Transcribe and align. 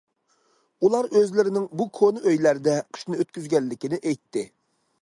ئۇلار 0.87 1.09
ئۆزلىرىنىڭ 1.19 1.67
بۇ 1.81 1.87
كونا 1.99 2.25
ئۆيلەردە 2.33 2.75
قىشنى 2.99 3.21
ئۆتكۈزگەنلىكىنى 3.21 4.03
ئېيتتى. 4.03 4.49